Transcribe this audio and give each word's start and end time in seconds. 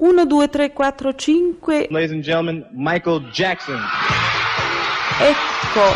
1, 0.00 0.28
2, 0.30 0.46
3, 0.46 0.68
4, 0.70 0.92
5. 1.12 1.90
Ladies 1.90 2.10
and 2.10 2.24
gentlemen, 2.24 2.64
Michael 2.72 3.20
Jackson. 3.32 3.78
Ecco. 5.20 5.92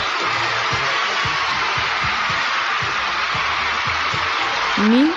Mi. 4.91 5.11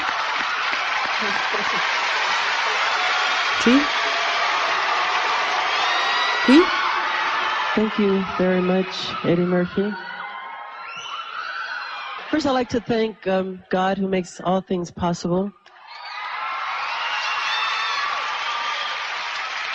Ci. 3.60 3.81
Qui. 6.46 6.63
Thank 7.76 7.99
you 7.99 8.24
very 8.38 8.62
much, 8.62 8.88
Eddie 9.26 9.44
Murphy. 9.44 9.92
First, 12.31 12.46
I'd 12.46 12.51
like 12.51 12.69
to 12.69 12.79
thank 12.79 13.28
um, 13.28 13.62
God 13.69 13.97
who 13.97 14.08
makes 14.08 14.40
all 14.40 14.62
things 14.62 14.92
possible. 14.92 15.51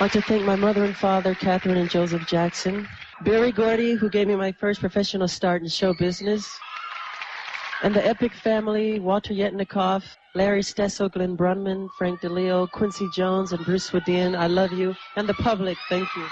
I'd 0.03 0.07
like 0.07 0.13
to 0.15 0.23
thank 0.23 0.45
my 0.45 0.57
mother 0.57 0.83
and 0.83 0.97
father, 0.97 1.33
Catherine 1.33 1.77
and 1.77 1.89
Joseph 1.89 2.27
Jackson. 2.27 2.89
Barry 3.21 3.53
Gordy, 3.53 3.93
who 3.93 4.11
gave 4.11 4.27
me 4.27 4.35
my 4.35 4.51
first 4.51 4.81
professional 4.81 5.29
start 5.29 5.63
in 5.63 5.69
show 5.69 5.95
business. 5.95 6.59
And 7.85 7.95
the 7.95 8.05
Epic 8.05 8.35
family, 8.35 8.99
Walter 8.99 9.33
Yetnikoff, 9.33 10.03
Larry 10.35 10.63
Stesso, 10.63 11.09
Glenn 11.09 11.37
Brunman, 11.37 11.89
Frank 11.97 12.21
DeLeo, 12.21 12.69
Quincy 12.73 13.09
Jones, 13.15 13.53
and 13.53 13.65
Bruce 13.65 13.93
Wadin. 13.93 14.35
I 14.35 14.49
love 14.49 14.73
you. 14.73 14.97
And 15.15 15.29
the 15.29 15.35
public, 15.35 15.79
thank 15.89 16.09
you. 16.17 16.27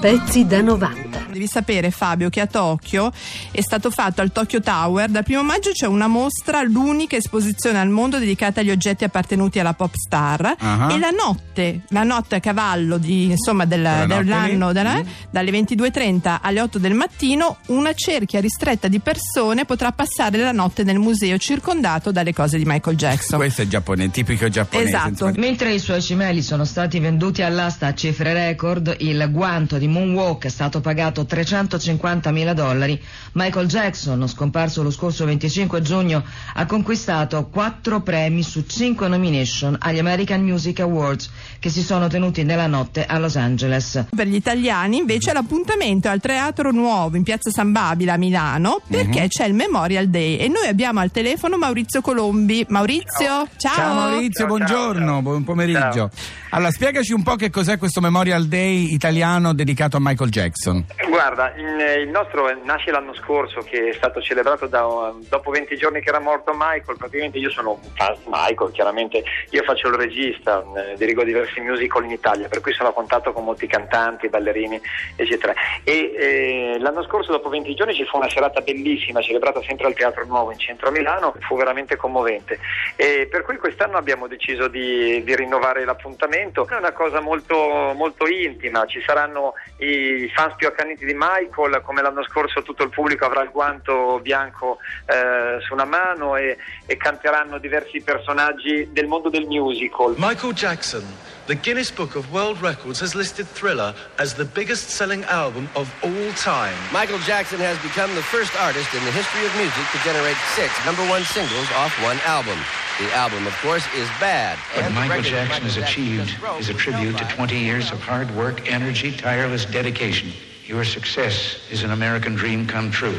Pezzi 0.00 0.44
da 0.44 0.62
90. 0.62 1.11
Devi 1.42 1.48
sapere 1.48 1.90
Fabio 1.90 2.28
che 2.30 2.40
a 2.40 2.46
Tokyo 2.46 3.10
è 3.50 3.60
stato 3.62 3.90
fatto 3.90 4.20
al 4.20 4.30
Tokyo 4.30 4.60
Tower 4.60 5.08
dal 5.08 5.24
primo 5.24 5.42
maggio 5.42 5.70
c'è 5.72 5.86
una 5.86 6.06
mostra, 6.06 6.62
l'unica 6.62 7.16
esposizione 7.16 7.80
al 7.80 7.88
mondo 7.88 8.18
dedicata 8.20 8.60
agli 8.60 8.70
oggetti 8.70 9.02
appartenuti 9.02 9.58
alla 9.58 9.74
pop 9.74 9.92
star 9.94 10.54
Ah. 10.58 10.88
e 10.92 10.98
la 11.00 11.10
notte, 11.10 11.80
la 11.88 12.04
notte 12.04 12.36
a 12.36 12.40
cavallo 12.40 12.96
di, 12.96 13.24
insomma, 13.30 13.64
del- 13.64 14.04
dell'anno 14.06 14.70
della- 14.72 14.98
Mm. 15.02 15.06
dalle 15.30 15.50
22.30 15.50 16.38
alle 16.42 16.60
8 16.60 16.78
del 16.78 16.94
mattino 16.94 17.56
una 17.68 17.92
cerchia 17.92 18.38
ristretta 18.40 18.86
di 18.86 19.00
persone 19.00 19.64
potrà 19.64 19.90
passare 19.90 20.38
la 20.38 20.52
notte 20.52 20.84
nel 20.84 20.98
museo 21.00 21.38
circondato 21.38 22.12
dalle 22.12 22.32
cose 22.32 22.56
di 22.56 22.64
Michael 22.64 22.96
Jackson. 22.96 23.38
Questo 23.40 23.62
è 23.62 23.66
giapponese, 23.66 24.10
tipico 24.12 24.48
giapponese. 24.48 24.88
Esatto. 24.90 25.08
insomma. 25.08 25.32
Mentre 25.38 25.74
i 25.74 25.80
suoi 25.80 26.00
cimeli 26.00 26.40
sono 26.40 26.64
stati 26.64 27.00
venduti 27.00 27.42
all'asta 27.42 27.88
a 27.88 27.94
cifre 27.94 28.32
record, 28.32 28.94
il 29.00 29.28
guanto 29.32 29.78
di 29.78 29.88
Moonwalk 29.88 30.44
è 30.44 30.48
stato 30.48 30.80
pagato 30.80 31.24
350 31.36 32.30
mila 32.30 32.52
dollari. 32.52 33.00
Michael 33.32 33.66
Jackson, 33.66 34.28
scomparso 34.28 34.82
lo 34.82 34.90
scorso 34.90 35.24
25 35.24 35.80
giugno, 35.80 36.22
ha 36.54 36.66
conquistato 36.66 37.48
quattro 37.48 38.00
premi 38.02 38.42
su 38.42 38.64
cinque 38.66 39.08
nomination 39.08 39.74
agli 39.80 39.98
American 39.98 40.42
Music 40.42 40.80
Awards 40.80 41.30
che 41.58 41.70
si 41.70 41.82
sono 41.82 42.06
tenuti 42.08 42.42
nella 42.42 42.66
notte 42.66 43.06
a 43.06 43.18
Los 43.18 43.36
Angeles. 43.36 44.04
Per 44.14 44.26
gli 44.26 44.34
italiani 44.34 44.98
invece 44.98 45.32
l'appuntamento 45.32 46.08
è 46.08 46.10
al 46.10 46.20
Teatro 46.20 46.70
Nuovo 46.70 47.16
in 47.16 47.22
piazza 47.22 47.50
San 47.50 47.72
Babila 47.72 48.12
a 48.14 48.16
Milano 48.18 48.80
perché 48.86 49.20
Mhm. 49.22 49.28
c'è 49.28 49.46
il 49.46 49.54
Memorial 49.54 50.08
Day 50.08 50.36
e 50.36 50.48
noi 50.48 50.66
abbiamo 50.68 51.00
al 51.00 51.10
telefono 51.10 51.56
Maurizio 51.56 52.02
Colombi. 52.02 52.64
Maurizio, 52.68 53.48
ciao. 53.56 53.74
Ciao 53.74 53.94
Maurizio, 53.94 54.30
Ciao, 54.30 54.46
ciao, 54.46 54.46
buongiorno, 54.48 55.06
ciao. 55.12 55.22
buon 55.22 55.44
pomeriggio. 55.44 56.10
Allora, 56.50 56.70
spiegaci 56.70 57.12
un 57.14 57.22
po' 57.22 57.36
che 57.36 57.48
cos'è 57.48 57.78
questo 57.78 58.00
Memorial 58.02 58.46
Day 58.46 58.92
italiano 58.92 59.54
dedicato 59.54 59.96
a 59.96 60.00
Michael 60.02 60.28
Jackson. 60.30 60.84
Guarda, 61.22 61.54
il, 61.54 62.08
nostro 62.08 62.52
nasce 62.64 62.90
l'anno 62.90 63.14
scorso 63.14 63.60
che 63.60 63.90
è 63.90 63.92
stato 63.92 64.20
celebrato 64.20 64.66
da, 64.66 65.14
dopo 65.28 65.52
20 65.52 65.76
giorni 65.76 66.00
che 66.00 66.08
era 66.08 66.18
morto 66.18 66.50
Michael, 66.52 66.98
praticamente 66.98 67.38
io 67.38 67.48
sono 67.48 67.78
un 67.80 67.90
fan 67.94 68.14
di 68.14 68.24
Michael, 68.26 68.72
chiaramente 68.72 69.22
io 69.50 69.62
faccio 69.62 69.86
il 69.86 69.94
regista, 69.94 70.64
eh, 70.76 70.96
dirigo 70.96 71.22
diversi 71.22 71.60
musical 71.60 72.02
in 72.06 72.10
Italia, 72.10 72.48
per 72.48 72.60
cui 72.60 72.72
sono 72.72 72.88
a 72.88 72.92
contatto 72.92 73.32
con 73.32 73.44
molti 73.44 73.68
cantanti, 73.68 74.28
ballerini, 74.28 74.80
eccetera. 75.14 75.54
E 75.84 76.12
eh, 76.12 76.76
l'anno 76.80 77.04
scorso 77.04 77.30
dopo 77.30 77.48
20 77.50 77.72
giorni 77.76 77.94
ci 77.94 78.04
fu 78.04 78.16
una 78.16 78.28
serata 78.28 78.60
bellissima, 78.60 79.22
celebrata 79.22 79.62
sempre 79.62 79.86
al 79.86 79.94
Teatro 79.94 80.26
Nuovo 80.26 80.50
in 80.50 80.58
centro 80.58 80.88
a 80.88 80.90
Milano, 80.90 81.36
fu 81.46 81.56
veramente 81.56 81.94
commovente. 81.94 82.58
E 82.96 83.28
per 83.30 83.42
cui 83.42 83.58
quest'anno 83.58 83.96
abbiamo 83.96 84.26
deciso 84.26 84.66
di, 84.66 85.22
di 85.22 85.36
rinnovare 85.36 85.84
l'appuntamento, 85.84 86.66
è 86.66 86.74
una 86.74 86.90
cosa 86.90 87.20
molto, 87.20 87.92
molto 87.94 88.26
intima, 88.26 88.86
ci 88.86 89.00
saranno 89.06 89.54
i 89.76 90.28
fans 90.34 90.56
più 90.56 90.66
accaniti 90.66 91.04
di 91.04 91.10
Michael, 91.14 91.82
come 91.84 92.02
l'anno 92.02 92.24
scorso 92.24 92.62
tutto 92.62 92.82
il 92.82 92.90
pubblico 92.90 93.24
avrà 93.24 93.42
il 93.42 93.50
guanto 93.50 94.18
bianco 94.20 94.78
eh, 95.06 95.60
su 95.60 95.72
una 95.72 95.84
mano 95.84 96.36
e, 96.36 96.56
e 96.86 96.96
canteranno 96.96 97.58
diversi 97.58 98.00
personaggi 98.00 98.88
del 98.92 99.06
mondo 99.06 99.28
del 99.28 99.46
musical. 99.46 100.14
Michael 100.18 100.52
Jackson, 100.52 101.04
the 101.46 101.54
Guinness 101.56 101.90
Book 101.90 102.14
of 102.14 102.30
World 102.32 102.60
Records 102.60 103.00
has 103.00 103.14
listed 103.14 103.46
Thriller 103.46 103.94
as 104.18 104.34
the 104.34 104.44
biggest 104.44 104.90
selling 104.90 105.24
album 105.24 105.68
of 105.74 105.92
all 106.02 106.32
time. 106.34 106.76
Michael 106.92 107.18
Jackson 107.20 107.58
has 107.60 107.78
become 107.82 108.14
the 108.14 108.22
first 108.22 108.54
artist 108.60 108.92
in 108.94 109.04
the 109.04 109.10
history 109.10 109.44
of 109.44 109.54
music 109.56 109.84
to 109.92 109.98
generate 110.04 110.36
six 110.54 110.70
number 110.86 111.02
one 111.08 111.22
singles 111.24 111.70
off 111.72 111.92
one 112.02 112.18
album. 112.24 112.58
The 112.98 113.12
album, 113.14 113.46
of 113.46 113.56
course, 113.62 113.84
is 113.96 114.06
bad. 114.20 114.58
What 114.74 114.92
Michael 114.92 115.22
Jackson 115.22 115.62
has 115.64 115.76
achieved 115.76 116.36
is 116.58 116.68
a 116.68 116.74
tribute 116.74 117.16
to 117.18 117.24
20 117.24 117.58
years 117.58 117.90
of 117.90 118.00
hard 118.00 118.30
work, 118.36 118.70
energy, 118.70 119.10
tireless 119.10 119.64
dedication. 119.64 120.30
Your 120.66 120.84
success 120.84 121.58
is 121.70 121.82
an 121.82 121.90
American 121.90 122.36
dream 122.36 122.66
come 122.66 122.90
true. 122.90 123.18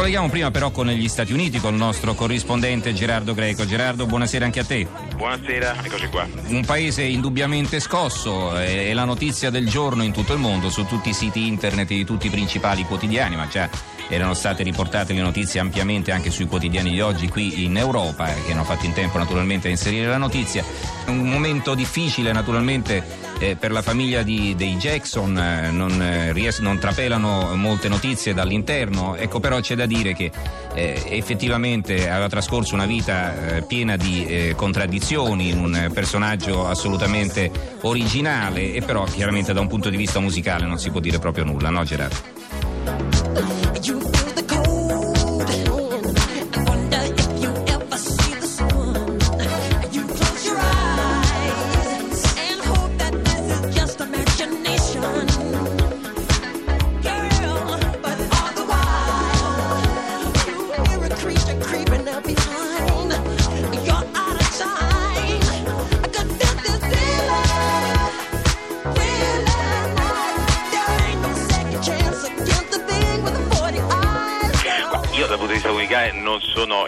Colleghiamo 0.00 0.30
prima 0.30 0.50
però 0.50 0.70
con 0.70 0.86
gli 0.86 1.08
Stati 1.08 1.34
Uniti 1.34 1.60
con 1.60 1.74
il 1.74 1.78
nostro 1.78 2.14
corrispondente 2.14 2.94
Gerardo 2.94 3.34
Greco. 3.34 3.66
Gerardo, 3.66 4.06
buonasera 4.06 4.46
anche 4.46 4.60
a 4.60 4.64
te. 4.64 4.86
Buonasera, 5.14 5.84
eccoci 5.84 6.06
qua. 6.06 6.26
Un 6.46 6.64
paese 6.64 7.02
indubbiamente 7.02 7.80
scosso, 7.80 8.56
è 8.56 8.88
è 8.88 8.94
la 8.94 9.04
notizia 9.04 9.50
del 9.50 9.68
giorno 9.68 10.02
in 10.02 10.12
tutto 10.12 10.32
il 10.32 10.38
mondo, 10.38 10.70
su 10.70 10.86
tutti 10.86 11.10
i 11.10 11.12
siti 11.12 11.46
internet 11.46 11.88
di 11.88 12.06
tutti 12.06 12.28
i 12.28 12.30
principali 12.30 12.84
quotidiani, 12.84 13.36
ma 13.36 13.46
già 13.46 13.68
erano 14.10 14.34
state 14.34 14.62
riportate 14.62 15.12
le 15.12 15.22
notizie 15.22 15.60
ampiamente 15.60 16.10
anche 16.10 16.30
sui 16.30 16.46
quotidiani 16.46 16.90
di 16.90 17.00
oggi 17.00 17.28
qui 17.28 17.64
in 17.64 17.76
Europa, 17.76 18.34
eh, 18.34 18.42
che 18.44 18.52
hanno 18.52 18.64
fatto 18.64 18.84
in 18.84 18.92
tempo 18.92 19.18
naturalmente 19.18 19.68
a 19.68 19.70
inserire 19.70 20.06
la 20.06 20.18
notizia. 20.18 20.64
Un 21.06 21.28
momento 21.28 21.74
difficile 21.74 22.32
naturalmente 22.32 23.02
eh, 23.38 23.56
per 23.56 23.72
la 23.72 23.80
famiglia 23.82 24.22
di- 24.22 24.54
dei 24.56 24.76
Jackson, 24.76 25.36
eh, 25.38 25.70
non, 25.70 26.00
eh, 26.02 26.32
ries- 26.32 26.58
non 26.58 26.78
trapelano 26.78 27.54
molte 27.56 27.88
notizie 27.88 28.34
dall'interno, 28.34 29.16
ecco 29.16 29.40
però 29.40 29.60
c'è 29.60 29.74
da 29.74 29.86
dire 29.86 30.12
che 30.12 30.30
eh, 30.74 31.02
effettivamente 31.08 32.10
aveva 32.10 32.28
trascorso 32.28 32.74
una 32.74 32.86
vita 32.86 33.56
eh, 33.56 33.62
piena 33.62 33.96
di 33.96 34.52
contraddizioni, 34.56 35.52
un 35.52 35.90
personaggio 35.92 36.66
assolutamente 36.66 37.50
originale 37.82 38.74
e 38.74 38.82
però 38.82 39.04
chiaramente 39.04 39.52
da 39.52 39.60
un 39.60 39.68
punto 39.68 39.88
di 39.88 39.96
vista 39.96 40.20
musicale 40.20 40.66
non 40.66 40.78
si 40.78 40.90
può 40.90 41.00
dire 41.00 41.18
proprio 41.18 41.44
nulla, 41.44 41.70
no 41.70 41.84
Gerardo? 41.84 43.19
You 43.30 44.19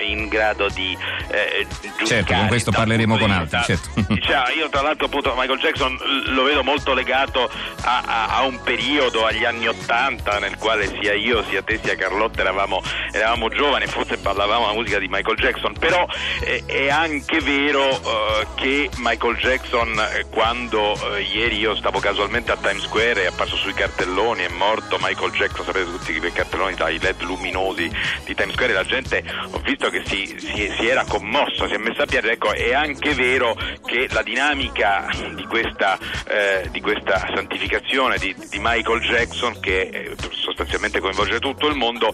in 0.03 0.29
grado 0.29 0.69
di 0.69 0.97
eh, 1.31 1.67
Certo, 2.05 2.33
con 2.35 2.47
questo 2.49 2.71
parleremo 2.71 3.17
con 3.19 3.31
altri, 3.31 3.61
certo. 3.65 3.91
Cioè, 4.23 4.53
io 4.57 4.69
tra 4.69 4.83
l'altro 4.83 5.07
appunto 5.07 5.35
Michael 5.37 5.59
Jackson 5.59 5.99
lo 6.27 6.43
vedo 6.45 6.63
molto 6.63 6.95
legato 6.95 7.51
a, 7.83 8.03
a- 8.05 8.27
a 8.37 8.43
un 8.43 8.61
periodo, 8.63 9.25
agli 9.27 9.45
anni 9.45 9.67
Ottanta, 9.69 10.39
nel 10.39 10.57
quale 10.57 10.89
sia 11.01 11.15
io, 11.15 11.45
sia 11.49 11.63
te, 11.63 11.79
sia 11.83 11.97
Carlotta 11.97 12.41
eravamo, 12.41 12.83
eravamo 13.13 13.49
giovani 13.49 13.87
forse 13.87 14.17
parlavamo 14.19 14.67
la 14.67 14.73
musica 14.73 14.99
di 14.99 15.09
Michael 15.09 15.37
Jackson, 15.37 15.75
però 15.79 16.07
eh, 16.41 16.63
è 16.67 16.89
anche 16.91 17.41
vero 17.41 17.89
eh, 17.91 18.47
che 18.55 18.91
Michael 18.97 19.37
Jackson 19.37 19.99
eh, 19.99 20.27
quando 20.31 20.95
eh, 21.17 21.23
ieri 21.23 21.59
io 21.59 21.75
stavo 21.77 21.99
casualmente 22.01 22.51
a 22.53 22.57
Times 22.57 22.83
Square 22.85 23.25
è 23.25 23.27
apparso 23.27 23.57
sui 23.57 23.73
cartelloni, 23.75 24.45
è 24.45 24.49
morto 24.49 24.99
Michael 25.01 25.33
Jackson, 25.33 25.65
sapete 25.65 25.85
tutti 25.91 26.19
quei 26.19 26.33
cartelloni 26.33 26.75
dai 26.75 26.99
led 26.99 27.21
luminosi 27.23 27.91
di 28.25 28.35
Times 28.35 28.55
Square, 28.55 28.73
la 28.73 28.85
gente 28.85 29.23
ho 29.51 29.59
visto 29.59 29.91
che 29.93 30.03
si, 30.07 30.27
si- 30.39 30.73
si 30.79 30.89
era 30.89 31.05
commossa, 31.07 31.69
si 31.69 31.75
è 31.75 31.77
messa 31.77 32.05
a 32.05 32.07
piangere, 32.07 32.33
ecco 32.35 32.53
è 32.53 32.73
anche 32.73 33.13
vero 33.13 33.55
che 33.85 34.09
la 34.11 34.23
dinamica 34.23 35.07
di 35.35 35.45
questa, 35.45 35.99
eh, 36.27 36.69
di 36.71 36.81
questa 36.81 37.19
santificazione 37.35 38.17
di, 38.17 38.35
di 38.49 38.59
Michael 38.59 39.01
Jackson 39.03 39.61
che 39.61 39.81
eh, 39.81 40.17
sostanzialmente 40.31 40.99
coinvolge 40.99 41.39
tutto 41.41 41.69
il 41.69 41.77
mondo 41.77 42.11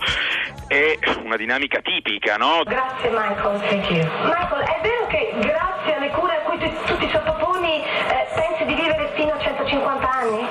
è 0.66 0.98
una 1.22 1.36
dinamica 1.36 1.80
tipica, 1.80 2.36
no? 2.36 2.62
Grazie 2.66 3.10
Michael. 3.10 3.60
Michael, 3.60 4.64
è 4.64 4.80
vero 4.82 5.06
che 5.06 5.32
grazie 5.38 5.94
alle 5.94 6.08
cure 6.10 6.34
a 6.34 6.40
cui 6.40 6.58
tu, 6.58 6.70
tu 6.84 6.96
ti 6.98 7.08
sottoponi 7.10 7.82
eh, 7.82 8.26
pensi 8.34 8.64
di 8.64 8.74
vivere 8.74 9.12
fino 9.14 9.32
a 9.32 9.38
150 9.38 10.10
anni? 10.10 10.46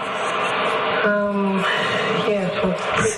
Um, 1.03 1.63
yes, 2.25 2.63
well, 2.63 2.75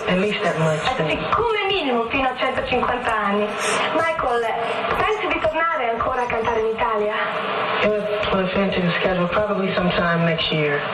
at 0.07 0.17
least 0.19 0.41
that 0.41 0.57
much. 0.57 1.58
Minimo 1.79 2.09
fino 2.09 2.27
a 2.27 2.35
150 2.35 3.09
anni. 3.09 3.47
Michael, 3.93 4.43
pensi 4.97 5.27
di 5.31 5.39
tornare 5.39 5.91
ancora 5.91 6.23
a 6.23 6.25
cantare 6.25 6.59
in 6.59 6.75
Italia? 6.75 7.13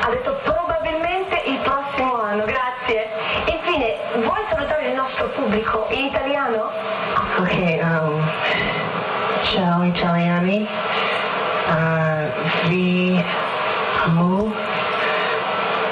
Ha 0.02 0.10
detto 0.12 0.40
probabilmente 0.44 1.42
il 1.48 1.58
prossimo 1.64 2.22
anno, 2.22 2.46
grazie. 2.46 3.10
Infine, 3.48 3.98
vuoi 4.22 4.46
salutare 4.48 4.90
il 4.90 4.94
nostro 4.94 5.28
pubblico 5.30 5.88
in 5.90 6.06
italiano? 6.06 6.70
Okay, 7.40 7.80
um, 7.80 8.24
ciao 9.42 9.84
italiani. 9.86 10.68
Uh, 11.66 12.68
vi 12.68 13.26
amo 14.04 14.65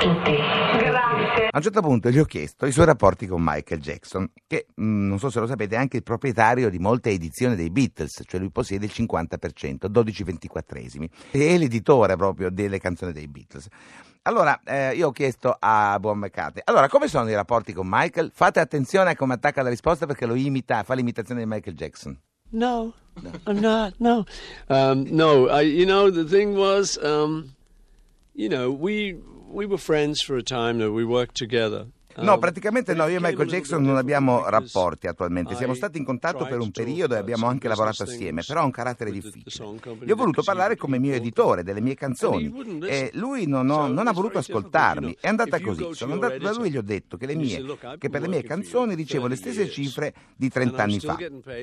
tutti. 0.03 0.35
Grazie. 0.35 1.47
A 1.49 1.57
un 1.57 1.61
certo 1.61 1.81
punto 1.81 2.09
gli 2.09 2.19
ho 2.19 2.25
chiesto 2.25 2.65
i 2.65 2.73
suoi 2.73 2.85
rapporti 2.85 3.25
con 3.25 3.41
Michael 3.41 3.79
Jackson, 3.79 4.29
che 4.45 4.65
mh, 4.75 5.07
non 5.07 5.17
so 5.17 5.29
se 5.29 5.39
lo 5.39 5.47
sapete 5.47 5.75
è 5.75 5.77
anche 5.77 5.97
il 5.97 6.03
proprietario 6.03 6.69
di 6.69 6.77
molte 6.77 7.11
edizioni 7.11 7.55
dei 7.55 7.69
Beatles, 7.69 8.23
cioè 8.25 8.39
lui 8.41 8.51
possiede 8.51 8.85
il 8.85 8.91
50%, 8.93 9.85
12 9.85 10.23
24esimi, 10.25 11.07
e 11.31 11.55
è 11.55 11.57
l'editore 11.57 12.17
proprio 12.17 12.49
delle 12.49 12.79
canzoni 12.79 13.13
dei 13.13 13.29
Beatles. 13.29 13.67
Allora, 14.23 14.59
eh, 14.65 14.93
io 14.95 15.07
ho 15.07 15.11
chiesto 15.11 15.55
a 15.57 15.97
Buon 15.99 16.17
Mercate, 16.17 16.61
allora 16.65 16.89
come 16.89 17.07
sono 17.07 17.29
i 17.29 17.35
rapporti 17.35 17.71
con 17.71 17.87
Michael? 17.89 18.31
Fate 18.33 18.59
attenzione 18.59 19.11
a 19.11 19.15
come 19.15 19.35
attacca 19.35 19.61
la 19.61 19.69
risposta 19.69 20.05
perché 20.05 20.25
lo 20.25 20.35
imita, 20.35 20.83
fa 20.83 20.95
l'imitazione 20.95 21.41
di 21.41 21.47
Michael 21.47 21.75
Jackson. 21.75 22.19
No, 22.49 22.93
I'm 23.47 23.59
not. 23.59 23.93
No, 23.99 24.25
um, 24.67 25.05
no. 25.09 25.47
I, 25.47 25.61
you 25.61 25.85
know, 25.85 26.11
the 26.11 26.25
thing 26.25 26.55
was, 26.55 26.97
um, 27.01 27.53
you 28.33 28.47
know, 28.47 28.69
we 28.69 29.17
we 29.53 29.65
were 29.65 29.77
friends 29.77 30.21
for 30.21 30.35
a 30.35 30.43
time. 30.43 30.79
That 30.79 30.91
we 30.91 31.05
worked 31.05 31.35
together. 31.35 31.87
No, 32.17 32.33
Um, 32.33 32.39
praticamente 32.39 32.93
no, 32.93 33.07
io 33.07 33.17
e 33.17 33.19
Michael 33.19 33.47
Jackson 33.47 33.81
non 33.83 33.97
abbiamo 33.97 34.47
rapporti 34.49 35.07
attualmente, 35.07 35.55
siamo 35.55 35.73
stati 35.73 35.97
in 35.97 36.03
contatto 36.05 36.45
per 36.45 36.59
un 36.59 36.71
periodo 36.71 37.15
e 37.15 37.17
abbiamo 37.17 37.47
anche 37.47 37.67
lavorato 37.67 38.03
assieme, 38.03 38.43
però 38.45 38.61
ha 38.61 38.63
un 38.65 38.71
carattere 38.71 39.11
difficile. 39.11 39.43
Io 40.05 40.13
ho 40.13 40.17
voluto 40.17 40.43
parlare 40.43 40.75
come 40.75 40.99
mio 40.99 41.13
editore 41.13 41.63
delle 41.63 41.81
mie 41.81 41.95
canzoni 41.95 42.53
e 42.87 43.09
lui 43.13 43.47
non, 43.47 43.69
ho- 43.69 43.87
non 43.87 44.07
ha 44.07 44.11
voluto 44.11 44.37
ascoltarmi, 44.37 45.17
è 45.19 45.27
andata 45.27 45.59
così, 45.59 45.87
sono 45.93 46.13
andato 46.13 46.37
da 46.37 46.51
lui 46.53 46.67
e 46.67 46.71
gli 46.71 46.77
ho 46.77 46.81
detto 46.83 47.17
che, 47.17 47.25
le 47.25 47.35
mie, 47.35 47.63
che 47.97 48.09
per 48.09 48.21
le 48.21 48.27
mie 48.27 48.43
canzoni 48.43 48.95
ricevo 48.95 49.27
le 49.27 49.35
stesse 49.35 49.69
cifre 49.69 50.13
di 50.35 50.49
30 50.49 50.83
anni 50.83 50.99
fa. 50.99 51.17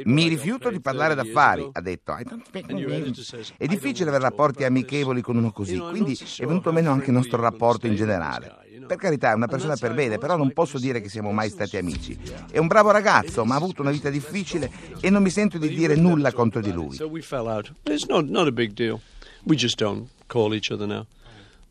Mi 0.05 0.27
rifiuto 0.29 0.71
di 0.71 0.81
parlare 0.81 1.15
d'affari, 1.15 1.69
ha 1.73 1.81
detto. 1.81 2.13
"I 2.19 2.25
don't 2.25 2.45
speak 2.45 2.71
English." 2.71 3.53
È 3.57 3.67
difficile 3.67 4.09
avere 4.09 4.25
rapporti 4.25 4.65
amichevoli 4.65 5.21
con 5.21 5.37
uno 5.37 5.53
così, 5.53 5.79
quindi 5.79 6.19
è 6.39 6.45
venuto 6.47 6.73
meno 6.73 6.91
anche 6.91 7.07
il 7.07 7.13
nostro 7.13 7.41
rapporto 7.41 7.87
in 7.87 7.95
generale. 7.95 8.69
Per 8.91 8.99
carità, 8.99 9.31
è 9.31 9.35
una 9.35 9.47
persona 9.47 9.77
per 9.77 9.95
bene, 9.95 10.19
però 10.19 10.37
non 10.37 10.51
posso 10.53 10.77
dire 10.77 11.01
che 11.01 11.09
siamo 11.09 11.31
mai 11.31 11.49
stati 11.49 11.77
amici. 11.77 12.19
È 12.51 12.59
un 12.59 12.67
bravo 12.67 12.91
ragazzo, 12.91 13.45
ma 13.45 13.55
ha 13.55 13.57
avuto 13.57 13.83
una 13.83 13.93
vita 13.93 14.11
difficile 14.11 14.69
e 15.01 15.11
non 15.11 15.23
mi 15.23 15.31
sento 15.31 15.59
di 15.59 15.69
dire 15.69 15.95
nulla 15.95 16.33
contro 16.33 16.61
di 16.61 16.73
lui. 16.73 16.97
So 16.97 17.07
we 17.07 17.21
fell 17.23 17.47
out. 17.47 17.73
It's 17.85 18.07
not 18.07 18.25
not 18.29 18.49
a 18.49 18.51
big 18.51 18.73
deal. 18.73 18.99
We 19.45 19.55
just 19.55 19.77
don't 19.77 20.09
call 20.27 20.57
each 20.57 20.73
other 20.73 20.89
now. 20.89 21.07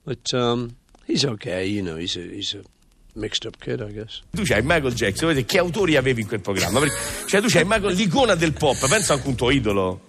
But 0.06 0.31
um, 0.31 0.77
he's 1.07 1.25
okay. 1.25 1.66
You 1.68 1.83
know, 1.83 1.98
he's 2.00 2.16
a 2.16 2.21
he's 2.21 2.54
a 2.56 2.62
mixed 3.19 3.45
up 3.45 3.57
kid, 3.60 3.81
I 3.81 3.92
guess. 3.92 4.22
Tu 4.31 4.44
c'hai 4.45 4.62
Michael 4.63 4.94
Jackson, 4.94 5.27
vedete 5.27 5.45
che 5.45 5.57
autori 5.60 5.98
avevi 5.98 6.22
in 6.22 6.27
quel 6.27 6.39
programma? 6.39 6.80
Perché- 6.80 6.95
Cioè 7.27 7.42
tu 7.42 7.48
c'hai 7.50 7.65
Michael, 7.65 7.95
l'icona 7.95 8.36
del 8.36 8.54
pop, 8.54 8.77
pensa 8.88 9.12
anche 9.15 9.27
un 9.27 9.36
tuo 9.36 9.51
idolo. 9.51 10.07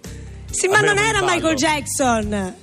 Sì, 0.49 0.67
ma 0.69 0.77
Aveva 0.77 0.93
non 0.93 1.03
un 1.03 1.09
era. 1.09 1.21
Michael 1.25 1.55
Jackson. 1.57 2.55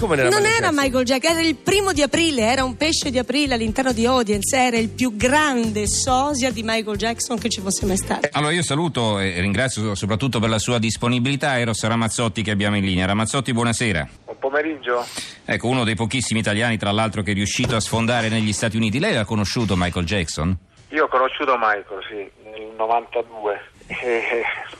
Come 0.00 0.16
non 0.16 0.24
era 0.24 0.30
non 0.34 0.40
Michael 0.40 0.56
era 0.56 0.66
Jackson? 0.70 0.84
Michael 0.84 1.04
Jackson, 1.04 1.36
era 1.36 1.46
il 1.46 1.56
primo 1.56 1.92
di 1.92 2.00
aprile, 2.02 2.42
era 2.42 2.64
un 2.64 2.76
pesce 2.76 3.10
di 3.10 3.18
aprile 3.18 3.52
all'interno 3.52 3.92
di 3.92 4.06
Audience, 4.06 4.56
era 4.56 4.78
il 4.78 4.88
più 4.88 5.14
grande 5.14 5.86
sosia 5.86 6.50
di 6.50 6.62
Michael 6.64 6.96
Jackson 6.96 7.38
che 7.38 7.50
ci 7.50 7.60
fosse 7.60 7.84
mai 7.84 7.98
stato. 7.98 8.26
Allora 8.32 8.52
io 8.52 8.62
saluto 8.62 9.18
e 9.18 9.38
ringrazio 9.40 9.94
soprattutto 9.94 10.40
per 10.40 10.48
la 10.48 10.58
sua 10.58 10.78
disponibilità 10.78 11.58
Eros 11.58 11.84
Ramazzotti 11.86 12.42
che 12.42 12.50
abbiamo 12.50 12.76
in 12.78 12.84
linea. 12.84 13.04
Ramazzotti, 13.04 13.52
buonasera. 13.52 14.08
Buon 14.24 14.36
pomeriggio. 14.38 15.04
Ecco, 15.44 15.66
uno 15.68 15.84
dei 15.84 15.96
pochissimi 15.96 16.40
italiani, 16.40 16.78
tra 16.78 16.92
l'altro, 16.92 17.20
che 17.22 17.32
è 17.32 17.34
riuscito 17.34 17.76
a 17.76 17.80
sfondare 17.80 18.30
negli 18.30 18.54
Stati 18.54 18.78
Uniti. 18.78 18.98
Lei 18.98 19.16
ha 19.16 19.26
conosciuto 19.26 19.76
Michael 19.76 20.06
Jackson? 20.06 20.56
Io 20.92 21.04
ho 21.04 21.08
conosciuto 21.08 21.56
Michael, 21.58 22.00
sì, 22.08 22.48
nel 22.48 22.72
92. 22.78 23.60
E- 23.86 24.42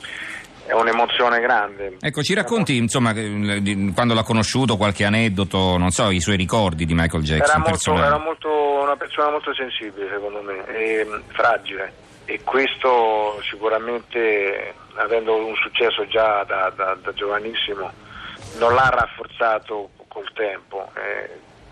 È 0.65 0.73
un'emozione 0.73 1.39
grande. 1.39 1.97
Ecco, 1.99 2.21
ci 2.21 2.33
racconti, 2.33 2.77
insomma, 2.77 3.11
di- 3.13 3.91
quando 3.93 4.13
l'ha 4.13 4.23
conosciuto, 4.23 4.77
qualche 4.77 5.03
aneddoto, 5.03 5.77
non 5.77 5.89
so, 5.91 6.09
i 6.11 6.21
suoi 6.21 6.37
ricordi 6.37 6.85
di 6.85 6.93
Michael 6.93 7.23
Era 7.25 7.35
Jackson 7.37 7.55
molto, 7.61 7.71
personali. 7.71 8.05
era 8.05 8.17
molto 8.17 8.81
una 8.81 8.95
persona 8.95 9.29
molto 9.31 9.53
sensibile 9.53 10.07
secondo 10.09 10.41
me, 10.41 10.65
e 10.67 11.03
mh, 11.03 11.23
fragile 11.33 11.93
e 12.25 12.39
questo 12.43 13.41
sicuramente 13.49 14.73
avendo 14.95 15.35
un 15.35 15.55
successo 15.55 16.07
già 16.07 16.43
da, 16.45 16.71
da- 16.75 16.95
da 17.01 17.11
giovanissimo 17.13 17.91
non 18.57 18.73
l'ha 18.73 18.89
rafforzato 18.89 19.89
col 20.07 20.29
tempo. 20.33 20.89
Eh, 20.95 21.29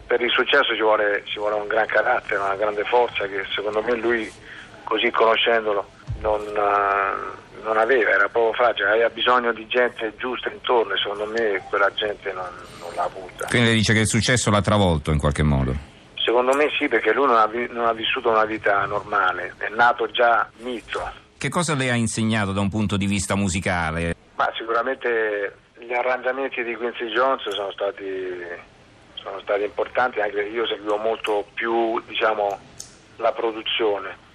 per 0.07 0.19
il 0.21 0.31
successo 0.31 0.73
ci 0.75 0.81
vuole, 0.81 1.21
ci 1.25 1.37
vuole 1.37 1.55
un 1.55 1.67
gran 1.67 1.85
carattere, 1.85 2.39
una 2.41 2.55
grande 2.55 2.83
forza 2.83 3.25
che 3.27 3.45
secondo 3.53 3.81
me 3.81 3.93
lui 3.95 4.29
così 4.83 5.11
conoscendolo 5.11 5.87
non, 6.21 6.41
eh, 6.41 7.48
non 7.63 7.77
aveva, 7.77 8.09
era 8.11 8.27
proprio 8.29 8.53
fragile, 8.53 8.89
aveva 8.89 9.09
bisogno 9.09 9.51
di 9.53 9.67
gente 9.67 10.13
giusta 10.17 10.49
intorno 10.49 10.93
e 10.93 10.97
secondo 10.97 11.25
me 11.25 11.61
quella 11.69 11.91
gente 11.93 12.31
non, 12.33 12.47
non 12.79 12.89
l'ha 12.95 13.03
avuta. 13.03 13.47
Quindi 13.47 13.73
dice 13.73 13.93
che 13.93 13.99
il 13.99 14.07
successo 14.07 14.49
l'ha 14.49 14.61
travolto 14.61 15.11
in 15.11 15.17
qualche 15.19 15.43
modo. 15.43 15.73
Secondo 16.15 16.53
me 16.55 16.69
sì, 16.77 16.87
perché 16.87 17.11
lui 17.13 17.25
non 17.25 17.37
ha, 17.37 17.47
vi- 17.47 17.67
non 17.71 17.85
ha 17.87 17.93
vissuto 17.93 18.29
una 18.29 18.45
vita 18.45 18.85
normale, 18.85 19.53
è 19.57 19.69
nato 19.69 20.09
già 20.11 20.47
mito, 20.57 21.01
Che 21.37 21.49
cosa 21.49 21.73
le 21.73 21.89
ha 21.89 21.95
insegnato 21.95 22.51
da 22.51 22.59
un 22.61 22.69
punto 22.69 22.97
di 22.97 23.05
vista 23.05 23.35
musicale? 23.35 24.15
ma 24.35 24.49
sicuramente 24.55 25.53
gli 25.79 25.91
arrangiamenti 25.93 26.63
di 26.63 26.75
Quincy 26.75 27.07
Jones 27.11 27.41
sono 27.49 27.71
stati, 27.71 28.03
sono 29.15 29.39
stati 29.41 29.63
importanti, 29.63 30.19
anche 30.21 30.35
perché 30.35 30.49
io 30.49 30.65
seguivo 30.67 30.95
molto 30.97 31.45
più 31.53 32.01
diciamo, 32.07 32.57
la 33.17 33.31
produzione. 33.33 34.27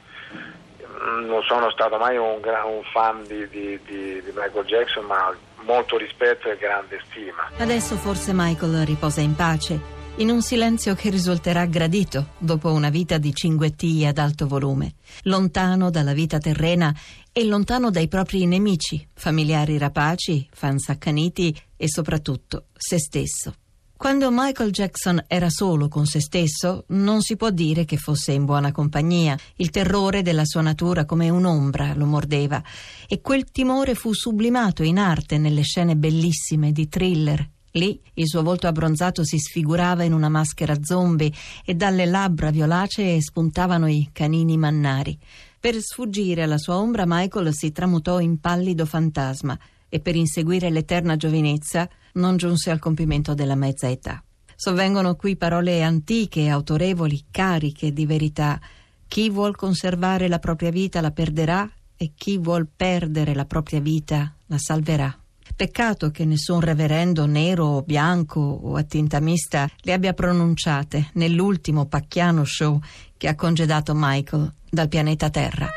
Mm, 0.95 1.27
Non 1.27 1.43
sono 1.43 1.71
stato 1.71 1.97
mai 1.99 2.17
un, 2.17 2.41
un 2.43 2.83
fan 2.93 3.23
di, 3.27 3.49
di- 3.49 3.79
di- 3.87 4.23
di 4.23 4.31
Michael 4.35 4.65
Jackson, 4.67 5.05
ma 5.07 5.35
molto 5.65 5.97
rispetto 5.97 6.49
e 6.51 6.57
grande 6.57 7.01
stima. 7.11 7.51
Adesso 7.59 7.97
forse 7.97 8.33
Michael 8.35 8.85
riposa 8.87 9.21
in 9.21 9.35
pace, 9.35 9.81
in 10.17 10.31
un 10.31 10.43
silenzio 10.43 10.95
che 10.95 11.11
risulterà 11.11 11.65
gradito 11.67 12.29
dopo 12.39 12.71
una 12.73 12.91
vita 12.91 13.19
di 13.19 13.35
cinguettii 13.35 14.07
ad 14.07 14.19
alto 14.19 14.47
volume, 14.47 14.95
lontano 15.23 15.91
dalla 15.91 16.13
vita 16.13 16.39
terrena 16.39 16.95
e 17.33 17.45
lontano 17.45 17.91
dai 17.91 18.07
propri 18.07 18.47
nemici, 18.47 19.05
familiari 19.15 19.77
rapaci, 19.79 20.49
fans 20.53 20.89
accaniti 20.91 21.53
e 21.77 21.89
soprattutto 21.89 22.67
se 22.77 22.99
stesso. 23.01 23.55
Quando 24.05 24.29
Michael 24.31 24.71
Jackson 24.71 25.25
era 25.27 25.49
solo 25.49 25.89
con 25.89 26.05
se 26.05 26.21
stesso, 26.21 26.85
non 26.89 27.23
si 27.23 27.37
può 27.37 27.49
dire 27.49 27.87
che 27.87 27.97
fosse 27.97 28.33
in 28.33 28.45
buona 28.45 28.71
compagnia. 28.71 29.35
Il 29.57 29.71
terrore 29.71 30.21
della 30.21 30.45
sua 30.45 30.61
natura 30.61 31.07
come 31.07 31.31
un'ombra 31.31 31.95
lo 31.95 32.05
mordeva 32.05 32.63
e 33.09 33.23
quel 33.23 33.51
timore 33.51 33.95
fu 33.95 34.13
sublimato 34.13 34.83
in 34.83 34.99
arte 34.99 35.39
nelle 35.39 35.63
scene 35.63 35.97
bellissime 35.97 36.71
di 36.71 36.87
thriller. 36.87 37.49
Lì 37.71 37.99
il 38.13 38.29
suo 38.29 38.43
volto 38.43 38.67
abbronzato 38.67 39.25
si 39.25 39.39
sfigurava 39.39 40.03
in 40.03 40.13
una 40.13 40.29
maschera 40.29 40.77
zombie 40.83 41.33
e 41.65 41.75
dalle 41.75 42.05
labbra 42.05 42.51
violacee 42.51 43.23
spuntavano 43.23 43.87
i 43.87 44.11
canini 44.13 44.59
mannari. 44.59 45.19
Per 45.59 45.81
sfuggire 45.81 46.43
alla 46.43 46.59
sua 46.59 46.77
ombra 46.77 47.05
Michael 47.07 47.55
si 47.55 47.73
tramutò 47.73 48.21
in 48.21 48.39
pallido 48.39 48.85
fantasma 48.85 49.59
e 49.89 49.99
per 50.01 50.15
inseguire 50.15 50.69
l'eterna 50.69 51.17
giovinezza 51.17 51.89
non 52.15 52.37
giunse 52.37 52.71
al 52.71 52.79
compimento 52.79 53.35
della 53.35 53.55
mezza 53.55 53.89
età. 53.89 54.23
Sovvengono 54.57 55.17
qui 55.17 55.37
parole 55.37 55.83
antiche, 55.83 56.49
autorevoli, 56.49 57.27
cariche 57.31 57.93
di 57.93 58.07
verità. 58.07 58.61
Chi 59.07 59.31
vuol 59.31 59.57
conservare 59.57 60.29
la 60.29 60.39
propria 60.39 60.71
vita 60.71 61.01
la 61.01 61.11
perderà 61.11 61.69
e 61.97 62.13
chi 62.17 62.39
vuol 62.39 62.67
perdere 62.75 63.35
la 63.35 63.45
propria 63.45 63.81
vita 63.81 64.35
la 64.47 64.59
salverà. 64.59 65.17
Peccato 65.57 66.11
che 66.11 66.25
nessun 66.25 66.61
reverendo 66.61 67.27
nero 67.27 67.67
o 67.67 67.83
bianco 67.83 68.41
o 68.41 68.75
a 68.75 68.83
tinta 68.83 69.21
mista 69.21 69.69
le 69.83 69.93
abbia 69.93 70.13
pronunciate 70.13 71.11
nell'ultimo 71.15 71.87
pacchiano 71.87 72.45
show 72.45 72.81
che 73.17 73.29
ha 73.29 73.37
congedato 73.37 73.93
Michael 73.95 74.53
dal 74.69 74.89
pianeta 74.89 75.31
Terra. 75.31 75.69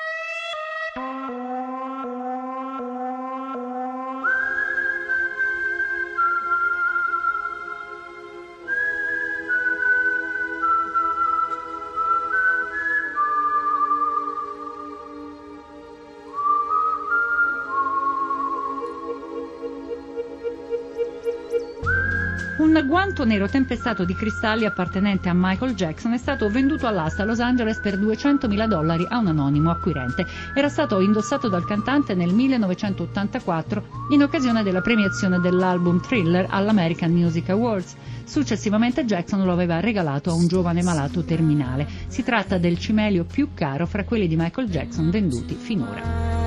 Un 22.58 22.84
guanto 22.88 23.24
nero 23.24 23.48
tempestato 23.48 24.04
di 24.04 24.16
cristalli 24.16 24.66
appartenente 24.66 25.30
a 25.30 25.34
Michael 25.36 25.76
Jackson 25.76 26.14
è 26.14 26.18
stato 26.18 26.50
venduto 26.50 26.88
all'asta 26.88 27.22
a 27.22 27.26
Los 27.26 27.40
Angeles 27.40 27.80
per 27.80 28.00
200.000 28.00 28.66
dollari 28.66 29.06
a 29.08 29.20
un 29.20 29.28
anonimo 29.28 29.70
acquirente. 29.70 30.26
Era 30.56 30.68
stato 30.68 31.00
indossato 31.00 31.50
dal 31.50 31.66
cantante 31.66 32.16
nel 32.16 32.34
1984 32.34 34.08
in 34.10 34.24
occasione 34.24 34.64
della 34.64 34.82
premiazione 34.82 35.40
dell'album 35.40 36.02
Thriller 36.02 36.48
all'American 36.50 37.12
Music 37.12 37.48
Awards. 37.50 37.96
Successivamente 38.24 39.06
Jackson 39.06 39.46
lo 39.46 39.52
aveva 39.52 39.80
regalato 39.80 40.32
a 40.32 40.34
un 40.34 40.48
giovane 40.48 40.82
malato 40.82 41.24
terminale. 41.24 41.88
Si 42.08 42.24
tratta 42.24 42.58
del 42.58 42.80
cimelio 42.80 43.24
più 43.24 43.50
caro 43.54 43.86
fra 43.86 44.04
quelli 44.04 44.28
di 44.28 44.36
Michael 44.36 44.68
Jackson 44.68 45.12
venduti 45.12 45.54
finora. 45.54 46.38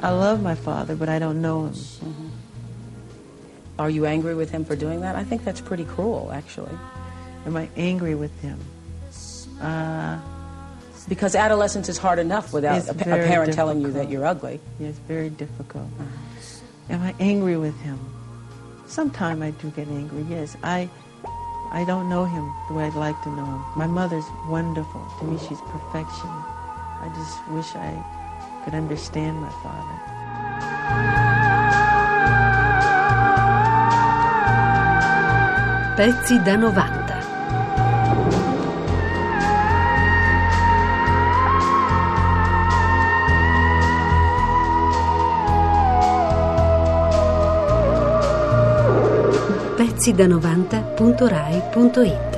I 0.00 0.10
love 0.10 0.42
my 0.42 0.54
father, 0.54 0.94
but 0.94 1.08
I 1.08 1.18
don't 1.18 1.40
know 1.40 1.66
him. 1.66 2.32
Are 3.78 3.90
you 3.90 4.06
angry 4.06 4.34
with 4.34 4.50
him 4.50 4.64
for 4.64 4.76
doing 4.76 5.00
that? 5.00 5.16
I 5.16 5.24
think 5.24 5.44
that's 5.44 5.60
pretty 5.60 5.84
cruel, 5.84 6.30
actually. 6.32 6.76
Am 7.44 7.56
I 7.56 7.68
angry 7.76 8.14
with 8.14 8.38
him? 8.40 8.58
Uh, 9.60 10.18
Because 11.08 11.34
adolescence 11.34 11.88
is 11.88 11.98
hard 11.98 12.18
enough 12.18 12.52
without 12.52 12.86
a, 12.88 12.90
a 12.90 12.94
parent 12.94 13.52
telling 13.52 13.80
you 13.80 13.92
that 13.92 14.10
you're 14.10 14.24
ugly. 14.26 14.60
yeah, 14.80 14.88
it's 14.88 14.98
very 15.00 15.30
difficult. 15.30 15.88
Am 16.90 17.02
I 17.02 17.14
angry 17.20 17.56
with 17.56 17.78
him? 17.80 17.98
Sometimes 18.86 19.42
I 19.42 19.50
do 19.50 19.70
get 19.70 19.88
angry. 19.88 20.24
Yes, 20.28 20.56
I. 20.62 20.88
I 21.72 21.84
don't 21.84 22.08
know 22.08 22.24
him 22.24 22.48
the 22.68 22.74
way 22.74 22.84
I'd 22.84 22.94
like 22.94 23.20
to 23.24 23.28
know 23.28 23.44
him. 23.44 23.60
My 23.76 23.88
mother's 23.88 24.24
wonderful. 24.48 25.04
To 25.18 25.24
me, 25.24 25.36
she's 25.48 25.60
perfection. 25.62 26.30
I 26.30 27.10
just 27.16 27.48
wish 27.50 27.74
I 27.74 27.90
could 28.66 28.74
understand 28.74 29.40
my 29.40 29.48
father. 29.62 29.96
Pezzi 35.96 36.42
da 36.42 36.56
90. 36.56 37.14
pezzi 49.76 50.12
da 50.12 50.26
90.rai.it 50.26 52.35